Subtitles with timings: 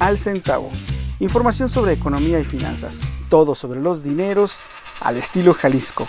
[0.00, 0.70] al centavo.
[1.20, 3.00] Información sobre economía y finanzas.
[3.28, 4.62] Todo sobre los dineros
[5.00, 6.08] al estilo Jalisco.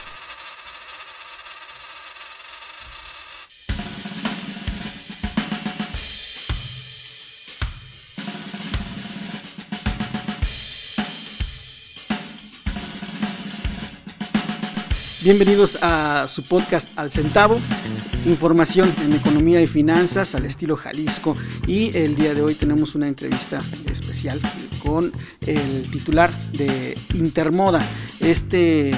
[15.32, 17.58] Bienvenidos a su podcast Al Centavo,
[18.26, 21.36] información en economía y finanzas al estilo Jalisco.
[21.66, 23.58] Y el día de hoy tenemos una entrevista
[23.90, 24.42] especial
[24.84, 25.10] con
[25.48, 27.82] el titular de Intermoda,
[28.20, 28.92] este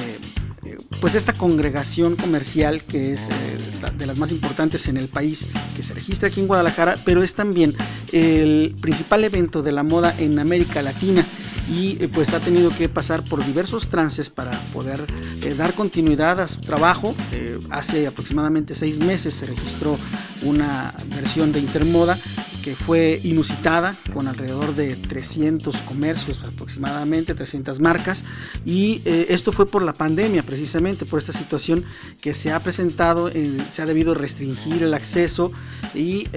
[0.99, 5.83] pues esta congregación comercial que es eh, de las más importantes en el país, que
[5.83, 7.75] se registra aquí en Guadalajara, pero es también
[8.11, 11.23] el principal evento de la moda en América Latina
[11.69, 15.05] y eh, pues ha tenido que pasar por diversos trances para poder
[15.41, 17.15] eh, dar continuidad a su trabajo.
[17.31, 19.97] Eh, hace aproximadamente seis meses se registró
[20.43, 22.17] una versión de Intermoda
[22.63, 28.23] que fue inusitada con alrededor de 300 comercios aproximadamente, 300 marcas
[28.65, 31.83] y esto fue por la pandemia precisamente, por esta situación
[32.21, 35.51] que se ha presentado, se ha debido restringir el acceso
[35.93, 36.29] y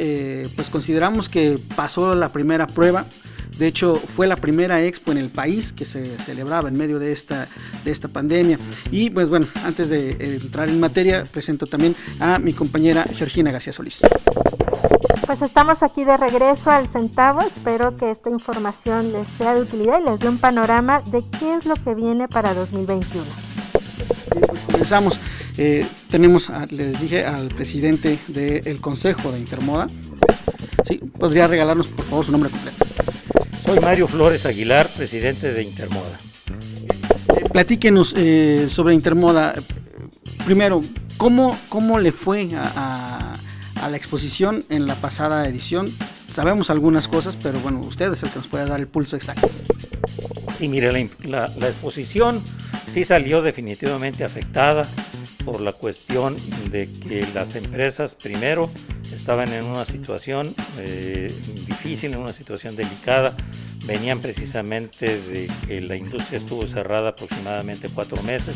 [0.57, 3.07] pues consideramos que pasó la primera prueba.
[3.59, 7.13] De hecho, fue la primera expo en el país que se celebraba en medio de
[7.13, 7.49] esta,
[7.85, 8.59] de esta pandemia.
[8.91, 10.11] Y pues bueno, antes de
[10.43, 14.01] entrar en materia, presento también a mi compañera Georgina García Solís.
[15.27, 17.41] Pues estamos aquí de regreso al centavo.
[17.41, 21.57] Espero que esta información les sea de utilidad y les dé un panorama de qué
[21.57, 23.25] es lo que viene para 2021.
[24.49, 25.19] pues comenzamos.
[25.59, 29.89] Eh, tenemos, les dije, al presidente del Consejo de Intermoda.
[30.85, 32.87] Sí, podría regalarnos por favor su nombre completo.
[33.67, 36.21] Soy Mario Flores Aguilar, presidente de Intermoda.
[37.53, 39.55] Platíquenos eh, sobre Intermoda.
[40.45, 40.85] Primero,
[41.17, 43.37] ¿cómo, cómo le fue a,
[43.91, 45.89] la exposición en la pasada edición?
[46.29, 49.51] Sabemos algunas cosas, pero bueno, usted es el que nos puede dar el pulso exacto.
[50.57, 52.41] Sí, mire, la, exposición
[52.87, 54.87] sí salió definitivamente afectada
[55.45, 56.37] por la cuestión
[56.71, 58.71] de que las empresas primero
[59.27, 61.27] estaban en una situación eh,
[61.67, 63.37] difícil, en una situación delicada.
[63.85, 68.55] Venían precisamente de que la industria estuvo cerrada aproximadamente cuatro meses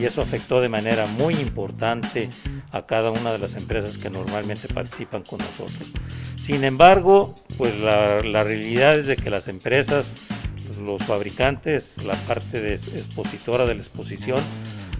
[0.00, 2.28] y eso afectó de manera muy importante
[2.72, 5.88] a cada una de las empresas que normalmente participan con nosotros.
[6.44, 10.10] Sin embargo, pues la, la realidad es de que las empresas,
[10.84, 14.40] los fabricantes, la parte de expositora de la exposición,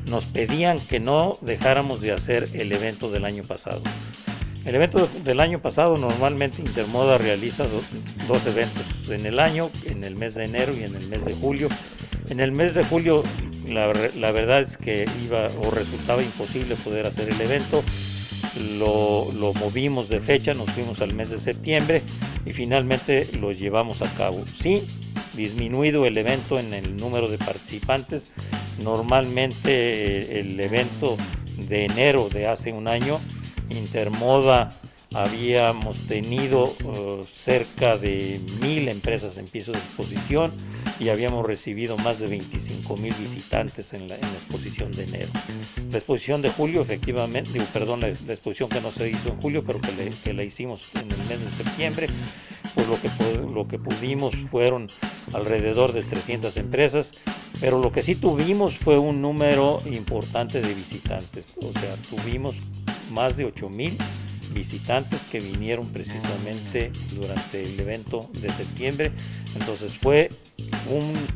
[0.06, 3.82] nos pedían que no dejáramos de hacer el evento del año pasado.
[4.64, 7.64] El evento del año pasado normalmente Intermoda realiza
[8.28, 11.34] dos eventos en el año, en el mes de enero y en el mes de
[11.34, 11.68] julio.
[12.28, 13.24] En el mes de julio
[13.68, 17.82] la, la verdad es que iba o resultaba imposible poder hacer el evento.
[18.78, 22.02] Lo, lo, movimos de fecha, nos fuimos al mes de septiembre
[22.44, 24.44] y finalmente lo llevamos a cabo.
[24.60, 24.82] Sí,
[25.34, 28.34] disminuido el evento en el número de participantes.
[28.82, 31.16] Normalmente eh, el evento
[31.68, 33.20] de enero de hace un año
[33.70, 34.72] Intermoda
[35.14, 40.52] habíamos tenido uh, cerca de mil empresas en piso de exposición
[41.00, 45.28] y habíamos recibido más de 25 mil visitantes en la, exposición de enero.
[45.90, 49.80] La exposición de julio, efectivamente, perdón, la, exposición que no se hizo en julio, pero
[49.80, 52.06] que, la hicimos en el mes de septiembre,
[52.74, 53.08] pues lo que,
[53.52, 54.86] lo que pudimos fueron
[55.32, 57.12] alrededor de 300 empresas,
[57.60, 62.56] pero lo que sí tuvimos fue un número importante de visitantes, o sea, tuvimos
[63.10, 63.96] más de 8 mil
[64.52, 69.12] visitantes que vinieron precisamente durante el evento de septiembre.
[69.54, 70.30] Entonces fue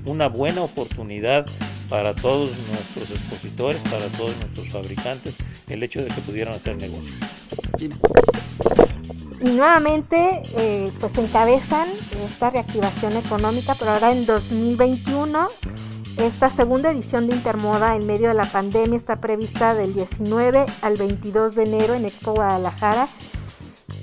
[0.05, 1.47] una buena oportunidad
[1.89, 5.37] para todos nuestros expositores, para todos nuestros fabricantes,
[5.69, 7.13] el hecho de que pudieran hacer negocio.
[9.41, 11.89] Y nuevamente, eh, pues encabezan
[12.25, 15.49] esta reactivación económica, pero ahora en 2021
[16.19, 20.97] esta segunda edición de Intermoda en medio de la pandemia está prevista del 19 al
[20.97, 23.09] 22 de enero en Expo Guadalajara.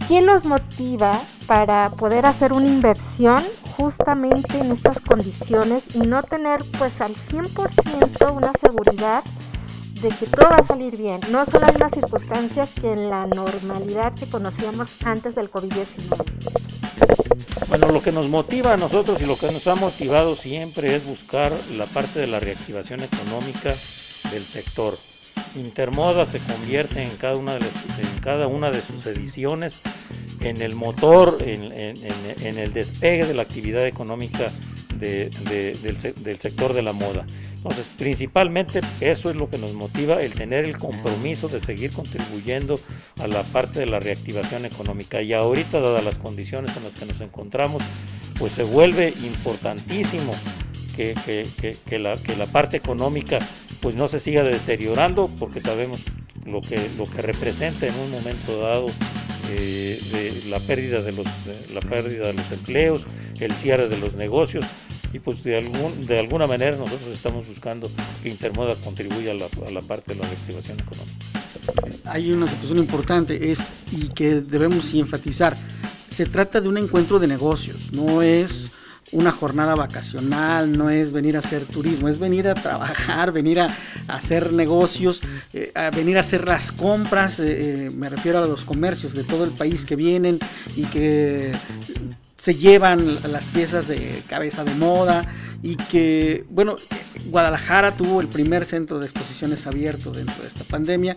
[0.07, 3.43] ¿Quién nos motiva para poder hacer una inversión
[3.77, 9.23] justamente en estas condiciones y no tener pues al 100% una seguridad
[10.01, 11.21] de que todo va a salir bien?
[11.31, 16.80] No son las mismas circunstancias que en la normalidad que conocíamos antes del COVID-19.
[17.67, 21.05] Bueno, lo que nos motiva a nosotros y lo que nos ha motivado siempre es
[21.05, 23.73] buscar la parte de la reactivación económica
[24.31, 24.97] del sector.
[25.55, 29.79] Intermoda se convierte en cada una de, en cada una de sus ediciones
[30.41, 31.71] en el motor, en,
[32.57, 34.51] el despegue de la actividad económica
[35.01, 37.25] del, sector de la moda.
[37.57, 42.79] Entonces, principalmente eso es lo que nos motiva, el tener el compromiso de seguir contribuyendo
[43.19, 45.21] a la parte de la reactivación económica.
[45.21, 47.83] Y ahorita, dadas las condiciones en las que nos encontramos,
[48.37, 50.33] pues se vuelve importantísimo
[50.95, 53.39] que, la, parte económica
[53.79, 55.99] pues no se siga deteriorando porque sabemos
[56.45, 56.79] lo que,
[57.17, 58.87] representa en un momento dado
[59.49, 63.05] eh, la pérdida de los empleos,
[63.39, 64.65] el cierre de los negocios
[65.13, 67.89] y pues de, algún, de alguna manera nosotros estamos buscando
[68.23, 71.41] que Intermoda contribuya a la, a la parte de la reactivación económica.
[72.05, 73.59] Hay una situación importante es,
[73.91, 75.55] y que debemos enfatizar.
[76.09, 78.71] Se trata de un encuentro de negocios, no es
[79.11, 83.75] una jornada vacacional, no es venir a hacer turismo, es venir a trabajar, venir a,
[84.07, 85.21] hacer negocios,
[85.53, 89.23] eh, a venir a hacer las compras, eh, eh, me refiero a los comercios de
[89.23, 90.39] todo el país que vienen
[90.75, 91.51] y que
[92.41, 96.75] se llevan las piezas de cabeza de moda y que, bueno,
[97.27, 101.15] Guadalajara tuvo el primer centro de exposiciones abierto dentro de esta pandemia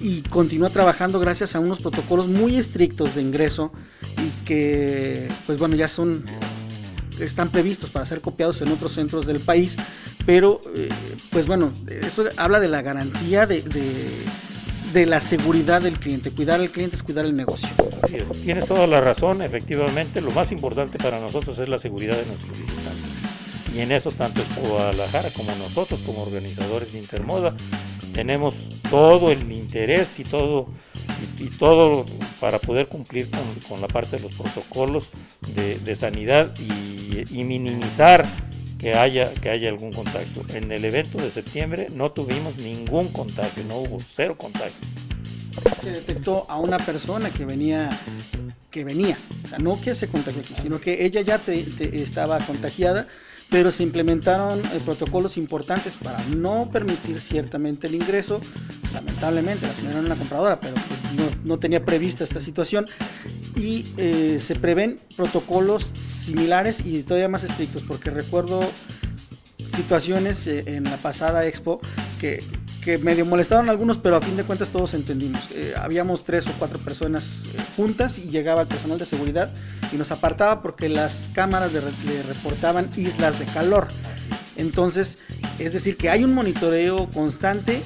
[0.00, 3.72] y continúa trabajando gracias a unos protocolos muy estrictos de ingreso
[4.18, 6.12] y que, pues bueno, ya son
[7.18, 9.76] están previstos para ser copiados en otros centros del país,
[10.24, 10.88] pero eh,
[11.30, 14.08] pues bueno, eso habla de la garantía de, de,
[14.94, 16.30] la seguridad del cliente.
[16.30, 17.68] Cuidar al cliente es cuidar el negocio.
[18.02, 22.16] Así es, tienes toda la razón, efectivamente, lo más importante para nosotros es la seguridad
[22.16, 23.10] de nuestros visitantes.
[23.74, 27.54] Y en eso tanto Guadalajara como nosotros, como organizadores de Intermoda,
[28.12, 28.54] tenemos
[28.90, 30.66] todo el interés y todo,
[31.38, 32.04] y, todo
[32.40, 33.28] para poder cumplir
[33.68, 35.10] con, la parte de los protocolos
[35.54, 38.26] de, sanidad y, minimizar
[38.80, 40.42] que haya, que haya algún contagio.
[40.54, 44.78] En el evento de septiembre no tuvimos ningún contagio, no hubo cero contagio.
[45.82, 47.90] Se detectó a una persona que venía,
[48.70, 51.40] que venía, o sea, no que se contagió aquí, sino que ella ya
[51.92, 53.06] estaba contagiada
[53.50, 58.40] pero se implementaron eh, protocolos importantes para no permitir ciertamente el ingreso.
[58.94, 62.86] Lamentablemente, la señora era una compradora, pero pues, no, tenía prevista esta situación.
[63.56, 68.60] Y eh, se prevén protocolos similares y todavía más estrictos, porque recuerdo
[69.74, 71.80] situaciones eh, en la pasada expo
[72.20, 72.44] que
[72.80, 75.48] que medio molestaron algunos, pero a fin de cuentas todos entendimos.
[75.52, 79.50] Eh, habíamos tres o cuatro personas eh, juntas y llegaba el personal de seguridad
[79.92, 83.88] y nos apartaba porque las cámaras le, reportaban islas de calor.
[84.56, 85.24] Entonces,
[85.58, 87.82] es decir, que hay un monitoreo constante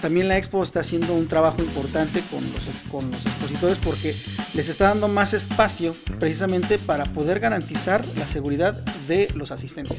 [0.00, 4.14] también la Expo está haciendo un trabajo importante con los, con los expositores porque
[4.54, 8.74] les está dando más espacio precisamente para poder garantizar la seguridad
[9.08, 9.98] de los asistentes.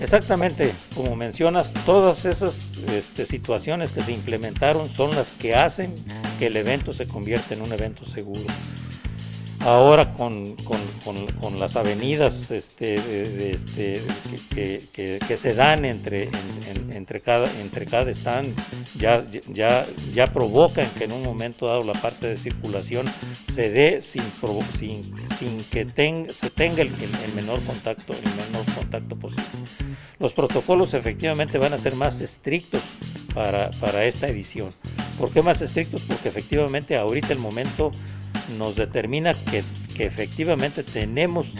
[0.00, 5.94] Exactamente, como mencionas, todas esas este, situaciones que se implementaron son las que hacen
[6.38, 8.44] que el evento se convierta en un evento seguro
[9.64, 10.44] ahora con,
[11.58, 12.94] las avenidas este,
[13.52, 14.00] este,
[14.92, 16.28] que, se dan entre,
[16.90, 18.54] entre, cada, entre cada stand,
[18.98, 23.06] ya, ya, ya provocan que en un momento dado la parte de circulación
[23.52, 24.24] se dé sin,
[24.78, 25.02] sin,
[25.38, 25.86] sin que
[26.32, 26.90] se tenga el,
[27.34, 29.44] menor contacto, el menor contacto posible.
[30.18, 32.80] Los protocolos efectivamente van a ser más estrictos
[33.34, 34.70] para, para esta edición.
[35.18, 36.02] ¿Por qué más estrictos?
[36.02, 37.90] Porque efectivamente ahorita el momento
[38.58, 39.62] nos determina que,
[39.98, 41.52] efectivamente tenemos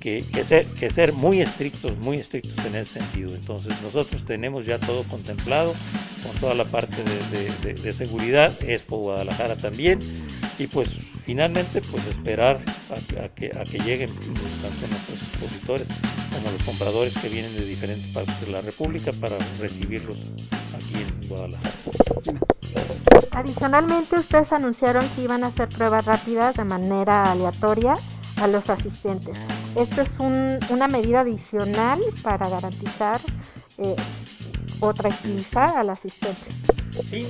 [0.00, 3.34] que, ser, que ser muy estrictos, muy estrictos en ese sentido.
[3.34, 5.74] Entonces nosotros tenemos ya todo contemplado
[6.22, 9.98] con toda la parte de, seguridad, Expo Guadalajara también,
[10.58, 10.90] y pues
[11.26, 12.58] finalmente pues esperar
[12.90, 15.86] a, que, a que lleguen tanto nuestros expositores
[16.32, 20.18] como los compradores que vienen de diferentes partes de la República para recibirlos
[20.74, 22.59] aquí en Guadalajara.
[23.32, 27.94] Adicionalmente, ustedes anunciaron que iban a hacer pruebas rápidas de manera aleatoria
[28.36, 29.36] a los asistentes.
[29.76, 30.10] Esto es
[30.70, 33.20] una medida adicional para garantizar
[33.78, 33.96] eh,
[34.80, 36.50] o tranquilizar al asistente.
[37.06, 37.26] Sí,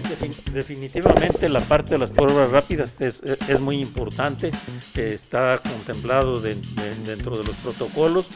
[0.52, 4.50] definitivamente la parte de las pruebas rápidas es, muy importante,
[4.96, 8.26] está contemplado dentro de los protocolos,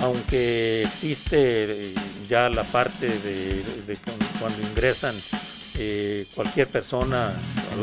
[0.00, 1.94] aunque existe
[2.28, 3.98] ya la parte de
[4.40, 5.14] cuando ingresan
[5.76, 7.32] eh, cualquier persona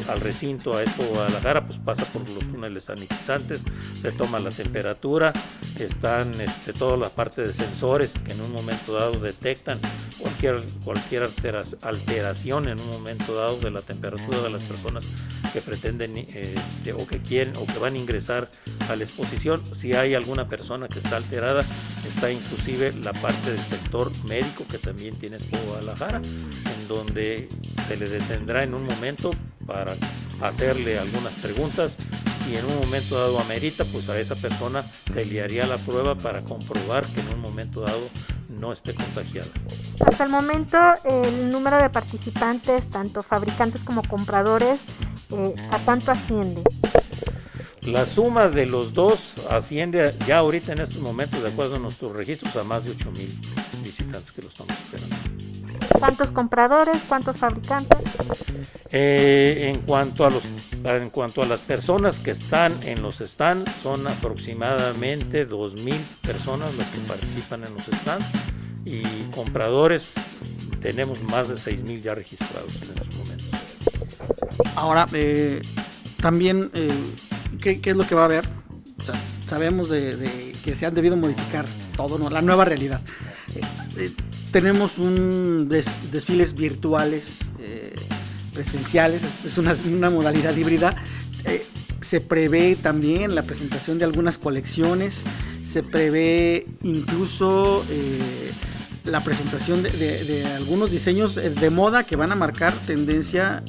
[0.10, 3.64] al, recinto a Expo Guadalajara pues pasa por los túneles sanitizantes,
[4.00, 5.34] se toma la temperatura,
[5.80, 9.80] están este, toda la parte de sensores que en un momento dado detectan
[10.20, 11.24] cualquier, cualquier
[11.82, 15.06] alteración en un momento dado de la temperatura de las personas
[15.52, 18.50] que pretenden este, o que quieren o que van a ingresar
[18.90, 19.66] a la exposición.
[19.66, 21.66] Si hay alguna persona que está alterada,
[22.08, 27.50] está inclusive la parte del sector médico que también tiene Expo Guadalajara, en donde
[27.88, 29.32] se le detendrá en un momento
[29.66, 29.94] para
[30.42, 31.96] hacerle algunas preguntas.
[32.44, 36.16] Si en un momento dado amerita, pues a esa persona se le haría la prueba
[36.16, 38.02] para comprobar que en un momento dado
[38.50, 39.50] no esté contagiada.
[40.06, 44.80] Hasta el momento el número de participantes, tanto fabricantes como compradores,
[45.32, 46.62] eh, ¿a cuánto asciende?
[47.84, 52.12] La suma de los dos asciende ya ahorita en estos momentos, de acuerdo a nuestros
[52.14, 53.28] registros, a más de 8 mil
[53.84, 55.11] visitantes que lo estamos esperando.
[56.02, 56.98] ¿Cuántos compradores?
[57.08, 58.00] ¿Cuántos fabricantes?
[58.92, 60.44] Eh, en, cuanto a los,
[60.84, 66.90] en cuanto a las personas que están en los stands, son aproximadamente 2.000 personas las
[66.90, 68.26] que participan en los stands
[68.84, 69.04] y
[69.34, 70.16] compradores
[70.82, 73.52] tenemos más de 6.000 ya registrados en estos momentos.
[74.76, 75.62] Ahora, eh,
[76.20, 76.90] también, eh,
[77.62, 78.46] ¿qué, es lo que va a haber?
[79.48, 81.66] sabemos de, que se han debido modificar
[81.96, 82.30] todo, ¿no?
[82.30, 83.02] la nueva realidad.
[84.52, 87.52] Eh, tenemos un desfiles virtuales,
[88.54, 90.96] presenciales, es una, modalidad híbrida.
[92.02, 95.24] se prevé también la presentación de algunas colecciones,
[95.64, 97.84] se prevé incluso
[99.06, 103.64] la presentación de, algunos diseños de moda que van a marcar tendencia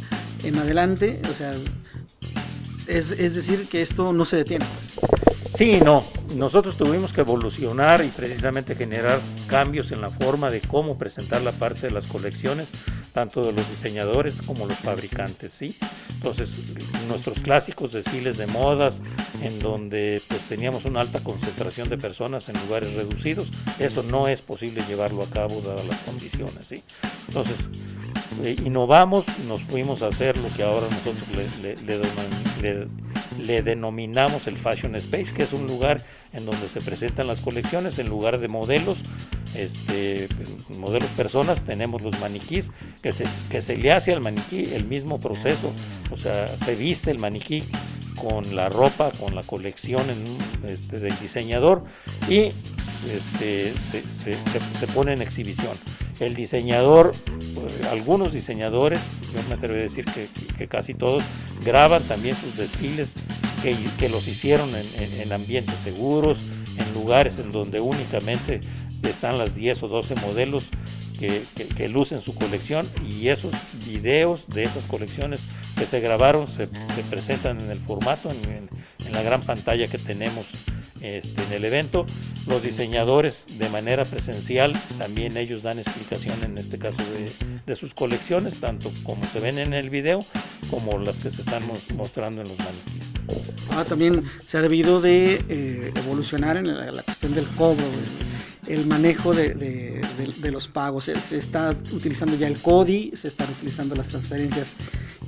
[0.45, 1.21] en adelante.
[1.31, 1.53] O sea,
[2.87, 4.65] es, decir, que esto no se detiene.
[4.75, 5.22] Pues.
[5.63, 6.01] Sí, no.
[6.35, 11.53] Nosotros tuvimos que evolucionar y precisamente generar cambios en la forma de cómo presentar la
[11.53, 12.67] parte de las colecciones,
[13.13, 15.79] tanto de los diseñadores como los fabricantes, ¿sí?
[16.15, 16.75] Entonces,
[17.07, 19.03] nuestros clásicos desfiles de modas,
[19.41, 23.47] en donde pues teníamos una alta concentración de personas en lugares reducidos,
[23.79, 26.83] eso no es posible llevarlo a cabo dadas las condiciones, ¿sí?
[27.29, 27.69] Entonces,
[28.43, 31.29] eh, innovamos, nos fuimos a hacer lo que ahora nosotros
[31.63, 32.03] le, le,
[33.39, 38.09] denominamos el Fashion Space, que es un lugar en donde se presentan las colecciones en
[38.09, 38.99] lugar de modelos,
[39.55, 40.29] este,
[40.79, 42.71] modelos personas, tenemos los maniquís,
[43.03, 45.73] que se, que se le hace al maniquí el mismo proceso,
[46.11, 47.65] o sea, se viste el maniquí
[48.17, 50.03] con la ropa, con la colección
[50.67, 51.85] este, del diseñador
[52.29, 52.49] y
[53.11, 55.77] este, se, pone en exhibición.
[56.21, 59.01] El diseñador, eh, algunos diseñadores,
[59.33, 61.23] yo me atrevo a decir que, casi todos,
[61.65, 63.13] graban también sus desfiles
[63.63, 66.39] que, los hicieron en, ambientes seguros,
[66.79, 68.61] en lugares en donde únicamente
[69.09, 70.71] están las 10 o 12 modelos
[71.77, 73.53] que, lucen su colección y esos
[73.87, 75.41] videos de esas colecciones
[75.79, 76.69] que se grabaron se,
[77.11, 78.69] presentan en el formato, en,
[79.13, 80.47] la gran pantalla que tenemos
[81.03, 82.07] este, en el evento.
[82.47, 87.03] Los diseñadores de manera presencial también ellos dan explicación en este caso
[87.67, 90.25] de, sus colecciones, tanto como se ven en el video
[90.71, 91.63] como las que se están
[91.97, 93.13] mostrando en los maniquíes.
[93.71, 97.85] Ah, también se ha debido de eh, evolucionar en la, cuestión del cobro,
[98.67, 100.01] el manejo de,
[100.51, 101.05] los pagos.
[101.05, 104.75] Se, está utilizando ya el CODI, se están utilizando las transferencias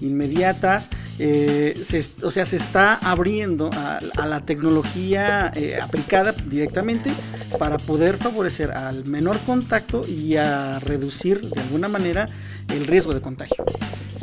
[0.00, 1.74] inmediatas, eh,
[2.22, 7.10] o sea, se está abriendo a, la tecnología eh, aplicada directamente
[7.58, 12.28] para poder favorecer al menor contacto y a reducir de alguna manera
[12.68, 13.64] el riesgo de contagio.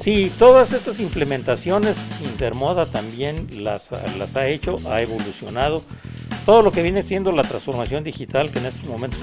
[0.02, 5.84] Sí, todas estas implementaciones, Intermoda también las, las ha hecho, ha evolucionado
[6.46, 9.20] todo lo que viene siendo la transformación digital que en estos momentos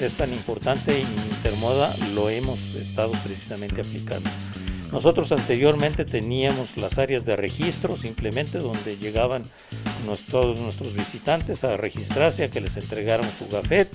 [0.00, 4.28] es, tan importante y Intermoda lo hemos estado precisamente aplicando.
[4.92, 9.44] Nosotros anteriormente teníamos las áreas de registro simplemente donde llegaban
[10.30, 13.88] todos nuestros visitantes a registrarse, a que les entregaran su gafet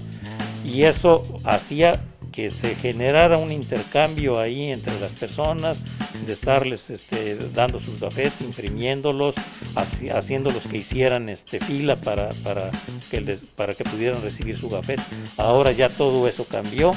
[0.63, 2.01] y eso hacía
[2.35, 5.81] que se generara un intercambio ahí entre las personas,
[6.25, 9.35] de estarles este, dando sus gafetes, imprimiéndolos,
[9.75, 12.71] haciéndolos que hicieran este, fila para, para,
[13.09, 15.03] que les, para que pudieran recibir su gafete.
[15.37, 16.93] Ahora ya todo eso cambió,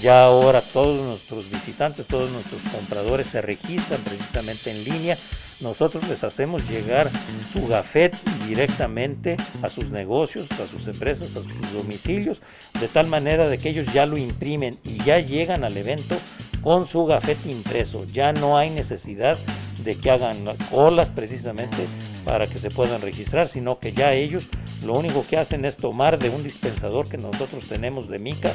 [0.00, 5.18] ya ahora todos nuestros visitantes, todos nuestros compradores se registran precisamente en línea
[5.60, 7.10] nosotros les hacemos llegar
[7.50, 8.14] su gafet
[8.46, 12.42] directamente a sus negocios, a sus empresas, a sus domicilios,
[12.80, 16.16] de tal manera de que ellos ya lo imprimen y ya llegan al evento
[16.62, 18.04] con su gafet impreso.
[18.06, 19.38] Ya no hay necesidad
[19.82, 20.36] de que hagan
[20.70, 21.86] colas precisamente
[22.24, 24.48] para que se puedan registrar, sino que ya ellos
[24.84, 28.52] lo único que hacen es tomar de un dispensador que nosotros tenemos de mica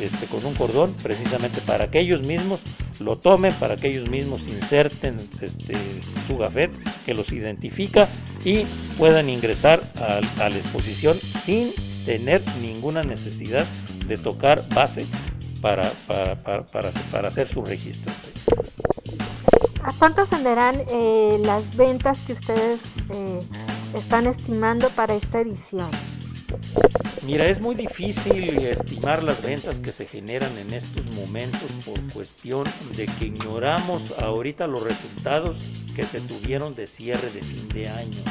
[0.00, 2.60] este, con un cordón precisamente para que ellos mismos
[3.00, 5.76] lo tomen, para que ellos mismos inserten este,
[6.26, 6.70] su gafet
[7.04, 8.08] que los identifica
[8.44, 8.64] y
[8.98, 11.72] puedan ingresar a, la exposición sin
[12.04, 13.66] tener ninguna necesidad
[14.06, 15.06] de tocar base
[15.60, 18.12] para, para, hacer su registro.
[19.84, 23.38] ¿A cuánto ascenderán eh, las ventas que ustedes eh,
[23.94, 25.90] están estimando para esta edición?
[27.24, 32.64] Mira, es muy difícil estimar las ventas que se generan en estos momentos por cuestión
[32.96, 35.56] de que ignoramos ahorita los resultados
[35.94, 38.22] que se tuvieron de cierre de fin de año.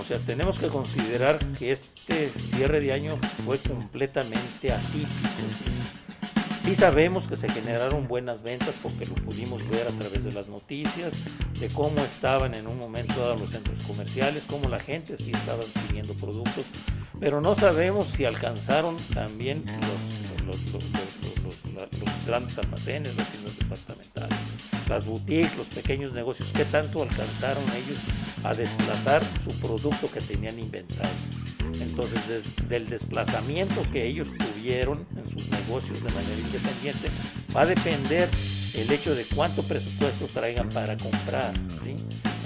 [0.00, 5.28] O sea, tenemos que considerar que este cierre de año fue completamente atípico.
[6.64, 10.48] Sí sabemos que se generaron buenas ventas porque lo pudimos ver a través de las
[10.48, 11.12] noticias,
[11.60, 15.62] de cómo estaban en un momento dado los centros comerciales, cómo la gente sí estaba
[15.62, 16.64] adquiriendo productos,
[17.20, 19.62] pero no sabemos si alcanzaron también
[20.46, 20.56] los,
[22.26, 24.38] grandes almacenes, las tiendas departamentales,
[24.88, 27.98] las boutiques, los pequeños negocios, qué tanto alcanzaron ellos
[28.44, 31.10] a desplazar su producto que tenían inventado.
[31.80, 37.08] Entonces, del desplazamiento que ellos tuvieron en sus negocios de manera independiente,
[37.54, 38.28] va a depender
[38.74, 41.52] el hecho de cuánto presupuesto traigan para comprar.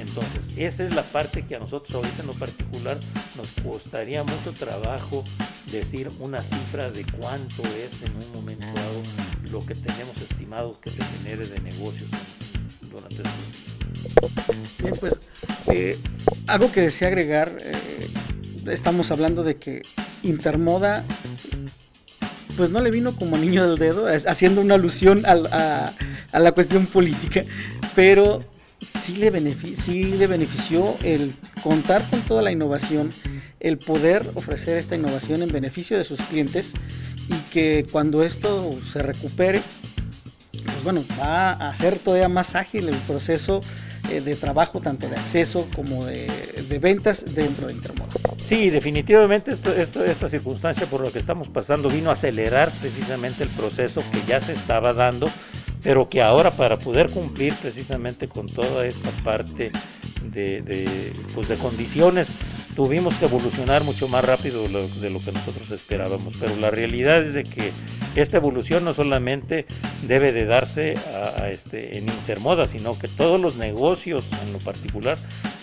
[0.07, 2.99] Entonces, esa es la parte que a nosotros ahorita en lo particular
[3.37, 5.25] nos costaría mucho trabajo
[5.73, 9.03] decir una cifra de cuánto es en un momento dado
[9.51, 12.11] lo que tenemos estimado que se genere de negocios
[12.91, 15.15] durante estos Bien, pues
[15.69, 15.99] eh,
[16.47, 18.09] algo que desea agregar, eh,
[18.71, 19.83] estamos hablando de que
[20.23, 21.03] Intermoda
[22.57, 25.91] pues no le vino como niño del dedo, haciendo una alusión a,
[26.31, 27.43] a la cuestión política,
[27.97, 28.45] pero
[29.05, 29.29] sí le,
[30.27, 33.11] benefició el contar con toda la innovación,
[33.61, 36.73] el poder ofrecer esta innovación en beneficio de sus clientes
[37.29, 39.61] y que cuando esto se recupere,
[40.53, 43.61] pues bueno, va a hacer todavía más ágil el proceso
[44.11, 46.27] eh, de trabajo, tanto de acceso como de,
[46.81, 48.11] ventas dentro de Intermoda.
[48.43, 54.03] Sí, definitivamente esta circunstancia por lo que estamos pasando vino a acelerar precisamente el proceso
[54.13, 55.31] que ya se estaba dando
[55.85, 59.71] pero que ahora para poder cumplir precisamente con toda esta parte
[60.33, 62.29] de, pues de condiciones
[62.75, 67.35] tuvimos que evolucionar mucho más rápido de lo, que nosotros esperábamos, pero la realidad es
[67.35, 67.71] de que
[68.17, 69.67] esta evolución no solamente
[70.09, 70.97] debe de darse
[71.39, 75.19] a, este, en Intermoda, sino que todos los negocios en lo particular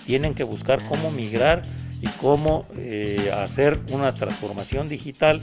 [0.06, 1.64] tienen que buscar cómo migrar
[2.02, 5.40] y cómo eh, hacer una transformación digital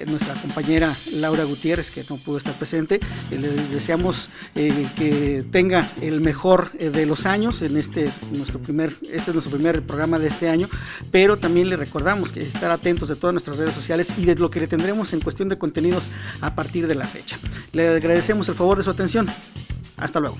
[0.07, 3.01] nuestra compañera Laura Gutiérrez que no pudo estar presente.
[3.31, 9.33] les deseamos que tenga el mejor de los años en este nuestro primer este es
[9.33, 10.69] nuestro primer programa de este año,
[11.11, 13.75] pero también le recordamos que estar atentos de todas nuestras redes
[14.17, 16.07] y de lo que le tendremos en cuestión de contenidos
[16.41, 17.37] a partir de la fecha.
[17.71, 19.27] Le agradecemos el favor de su atención.
[19.97, 20.37] Hasta luego.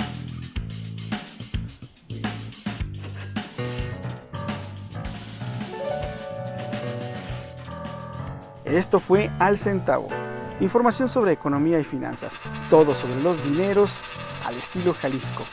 [8.66, 10.10] Esto fue Al Centavo.
[10.60, 12.42] Información sobre economía y finanzas.
[12.70, 14.02] Todo sobre los dineros
[14.46, 15.46] al estilo Jalisco.